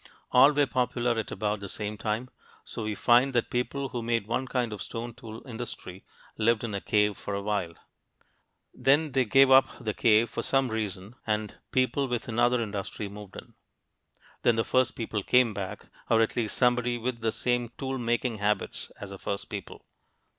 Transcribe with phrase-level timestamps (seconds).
[0.31, 2.31] All were popular at about the same time.
[2.63, 6.03] So we find that people who made one kind of stone tool industry
[6.39, 7.75] lived in a cave for a while.
[8.73, 13.35] Then they gave up the cave for some reason, and people with another industry moved
[13.35, 13.53] in.
[14.41, 18.37] Then the first people came back or at least somebody with the same tool making
[18.39, 19.85] habits as the first people.